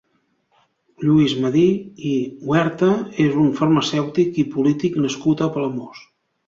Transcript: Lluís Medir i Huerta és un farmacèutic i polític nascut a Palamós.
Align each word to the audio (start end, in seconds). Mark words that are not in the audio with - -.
Lluís 1.07 1.35
Medir 1.43 1.67
i 2.13 2.15
Huerta 2.53 2.91
és 3.27 3.39
un 3.45 3.55
farmacèutic 3.61 4.43
i 4.47 4.51
polític 4.57 5.03
nascut 5.07 5.47
a 5.49 5.55
Palamós. 5.59 6.07